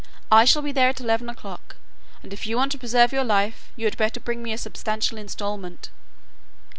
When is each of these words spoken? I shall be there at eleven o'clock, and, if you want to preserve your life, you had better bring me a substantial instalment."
I 0.31 0.45
shall 0.45 0.63
be 0.63 0.71
there 0.71 0.89
at 0.89 0.99
eleven 0.99 1.29
o'clock, 1.29 1.75
and, 2.23 2.33
if 2.33 2.47
you 2.47 2.57
want 2.57 2.71
to 2.71 2.79
preserve 2.79 3.13
your 3.13 3.23
life, 3.23 3.71
you 3.75 3.85
had 3.85 3.97
better 3.97 4.19
bring 4.19 4.41
me 4.41 4.51
a 4.51 4.57
substantial 4.57 5.19
instalment." 5.19 5.91